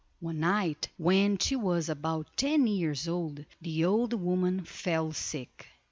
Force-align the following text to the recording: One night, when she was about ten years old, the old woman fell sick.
One 0.19 0.39
night, 0.39 0.87
when 0.97 1.37
she 1.37 1.55
was 1.55 1.87
about 1.87 2.25
ten 2.35 2.65
years 2.65 3.07
old, 3.07 3.45
the 3.61 3.85
old 3.85 4.13
woman 4.13 4.65
fell 4.65 5.13
sick. 5.13 5.67